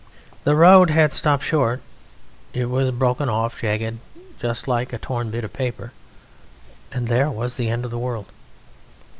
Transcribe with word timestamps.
The 0.45 0.55
road 0.55 0.89
had 0.89 1.13
stopped 1.13 1.43
short; 1.43 1.79
it 2.53 2.71
was 2.71 2.89
broken 2.89 3.29
off, 3.29 3.61
jagged, 3.61 3.99
just 4.39 4.67
like 4.67 4.91
a 4.93 4.97
torn 4.97 5.29
bit 5.29 5.43
of 5.43 5.53
paper... 5.53 5.91
and 6.91 7.07
there 7.07 7.29
was 7.29 7.55
the 7.55 7.69
End 7.69 7.85
of 7.85 7.91
the 7.91 7.99
World." 7.99 8.25